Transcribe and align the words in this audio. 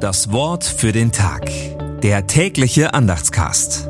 Das 0.00 0.32
Wort 0.32 0.64
für 0.64 0.92
den 0.92 1.12
Tag. 1.12 1.50
Der 2.00 2.26
tägliche 2.26 2.94
Andachtscast. 2.94 3.86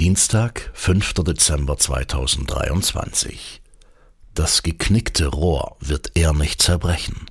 Dienstag, 0.00 0.72
5. 0.74 1.14
Dezember 1.14 1.76
2023. 1.76 3.62
Das 4.34 4.64
geknickte 4.64 5.28
Rohr 5.28 5.76
wird 5.78 6.16
er 6.16 6.32
nicht 6.32 6.62
zerbrechen, 6.62 7.26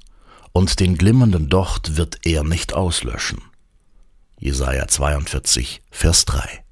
und 0.53 0.79
den 0.79 0.97
glimmenden 0.97 1.49
Docht 1.49 1.97
wird 1.97 2.25
er 2.25 2.45
nicht 2.45 2.73
auslöschen. 2.73 3.41
Jesaja 4.39 4.87
42, 4.87 5.81
Vers 5.91 6.23
3. 6.23 6.63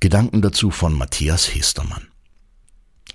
Gedanken 0.00 0.40
dazu 0.40 0.70
von 0.70 0.94
Matthias 0.94 1.54
Hestermann. 1.54 2.08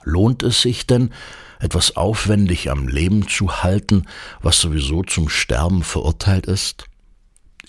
Lohnt 0.04 0.44
es 0.44 0.62
sich 0.62 0.86
denn, 0.86 1.12
etwas 1.60 1.96
aufwendig 1.96 2.70
am 2.70 2.88
Leben 2.88 3.28
zu 3.28 3.64
halten, 3.64 4.06
was 4.42 4.60
sowieso 4.60 5.04
zum 5.04 5.30
Sterben 5.30 5.84
verurteilt 5.84 6.46
ist? 6.46 6.86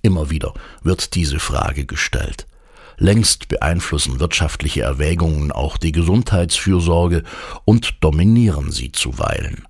Immer 0.03 0.31
wieder 0.31 0.55
wird 0.83 1.15
diese 1.15 1.39
Frage 1.39 1.87
gestellt. 1.87 2.47
Längst 2.97 3.49
beeinflussen 3.49 4.19
wirtschaftliche 4.19 4.83
Erwägungen 4.83 5.53
auch 5.53 5.77
die 5.77 5.93
Gesundheitsfürsorge 5.93 7.23
und 7.65 7.97
dominieren 8.01 8.73
sie 8.73 8.91
zuweilen. 8.91 9.65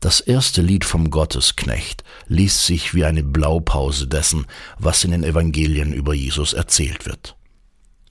Das 0.00 0.18
erste 0.18 0.62
Lied 0.62 0.84
vom 0.84 1.10
Gottesknecht 1.10 2.02
liest 2.26 2.66
sich 2.66 2.92
wie 2.92 3.04
eine 3.04 3.22
Blaupause 3.22 4.08
dessen, 4.08 4.46
was 4.78 5.04
in 5.04 5.12
den 5.12 5.22
Evangelien 5.22 5.92
über 5.92 6.12
Jesus 6.12 6.54
erzählt 6.54 7.06
wird. 7.06 7.36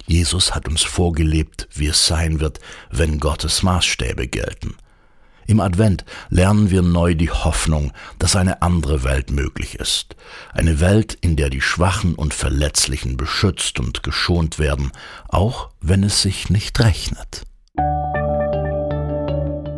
Jesus 0.07 0.55
hat 0.55 0.70
uns 0.70 0.84
vorgelebt, 0.84 1.67
wie 1.73 1.88
es 1.88 2.05
sein 2.05 2.40
wird, 2.40 2.62
wenn 2.90 3.20
Gottes 3.20 3.62
Maßstäbe 3.62 4.29
gelten. 4.29 4.76
Im 5.52 5.60
Advent 5.60 6.05
lernen 6.30 6.72
wir 6.72 6.82
neu 6.82 7.14
die 7.14 7.30
Hoffnung, 7.30 7.91
dass 8.20 8.38
eine 8.38 8.62
andere 8.62 9.04
Welt 9.04 9.32
möglich 9.32 9.76
ist. 9.76 10.16
Eine 10.54 10.80
Welt, 10.80 11.18
in 11.20 11.35
der 11.35 11.49
die 11.49 11.60
Schwachen 11.60 12.16
und 12.16 12.34
Verletzlichen 12.34 13.18
beschützt 13.18 13.77
und 13.77 14.02
geschont 14.02 14.60
werden, 14.60 14.93
auch 15.27 15.68
wenn 15.82 16.05
es 16.05 16.21
sich 16.21 16.49
nicht 16.49 16.80
rechnet. 16.80 17.43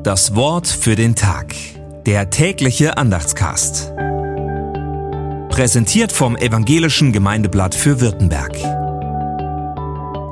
Das 0.03 0.35
Wort 0.35 0.67
für 0.67 0.95
den 0.95 1.15
Tag. 1.15 1.55
Der 2.05 2.29
tägliche 2.29 2.99
Andachtscast. 2.99 3.93
Präsentiert 5.49 6.11
vom 6.11 6.35
Evangelischen 6.35 7.11
Gemeindeblatt 7.11 7.73
für 7.73 7.99
Württemberg. 7.99 8.82